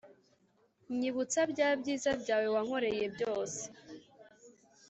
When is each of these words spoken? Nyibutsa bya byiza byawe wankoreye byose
Nyibutsa 0.97 1.41
bya 1.51 1.69
byiza 1.79 2.09
byawe 2.21 2.47
wankoreye 2.55 3.05
byose 3.15 3.61